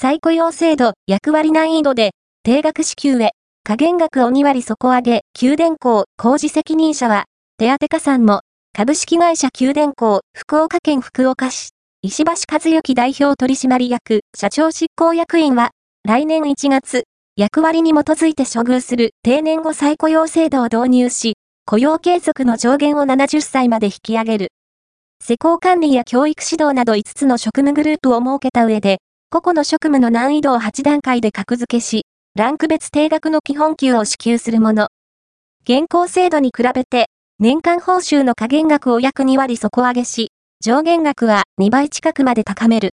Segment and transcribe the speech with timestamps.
[0.00, 3.32] 再雇用制度、役割難易度で、定額支給へ、
[3.64, 7.26] 加減額を2割底上げ、給電工、工事責任者は、
[7.58, 8.40] 手当加算も、
[8.72, 15.72] 株式会社給電工、福岡県福岡市、石橋和幸代表取締役、社長執行役員は、
[16.08, 17.04] 来年1月、
[17.36, 21.34] 役割に基づいて処遇する定年後再雇用制度を導入し、
[21.66, 24.48] 雇用継続の上限を70歳まで引き上げる。
[25.22, 29.00] 施工管理や教育指導など5つの職務グループを設けた上で、
[29.32, 34.88] 個々の職務の難易度を8段階で格付けし、ランク別定額の基本給を支給するもの。
[35.62, 37.06] 現行制度に比べて、
[37.38, 42.88] 年間報酬の加減額を約2割底上げし、上限額は2倍近くまで高める。